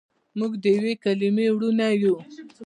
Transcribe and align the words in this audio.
موږ 0.37 0.51
دیوې 0.65 0.93
کلیمې 1.03 1.47
وړونه 1.51 1.87
یو. 2.01 2.15